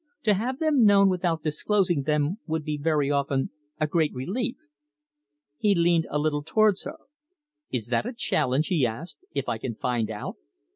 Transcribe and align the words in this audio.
To 0.23 0.33
have 0.33 0.57
them 0.57 0.83
known 0.83 1.09
without 1.09 1.43
disclosing 1.43 2.01
them 2.01 2.39
would 2.47 2.63
be 2.63 2.75
very 2.75 3.11
often 3.11 3.51
a 3.79 3.85
great 3.85 4.11
relief." 4.15 4.55
He 5.59 5.75
leaned 5.75 6.07
a 6.09 6.17
little 6.17 6.41
towards 6.41 6.85
her. 6.85 6.97
"Is 7.71 7.89
that 7.89 8.07
a 8.07 8.13
challenge?" 8.17 8.65
he 8.69 8.83
asked, 8.83 9.19
"if 9.35 9.47
I 9.47 9.59
can 9.59 9.75
find 9.75 10.09
out?" 10.09 10.37